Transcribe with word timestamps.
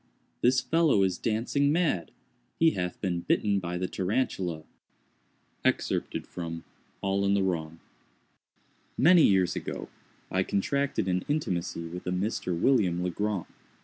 this 0.41 0.59
fellow 0.59 1.03
is 1.03 1.19
dancing 1.19 1.71
mad! 1.71 2.09
He 2.57 2.71
hath 2.71 2.99
been 3.01 3.19
bitten 3.19 3.59
by 3.59 3.77
the 3.77 3.87
Tarantula. 3.87 4.63
—All 5.63 7.23
in 7.23 7.33
the 7.35 7.43
Wrong. 7.43 7.79
Many 8.97 9.21
years 9.21 9.55
ago, 9.55 9.89
I 10.31 10.41
contracted 10.41 11.07
an 11.07 11.23
intimacy 11.27 11.85
with 11.85 12.07
a 12.07 12.11
Mr. 12.11 12.59
William 12.59 13.03
Legrand. 13.03 13.45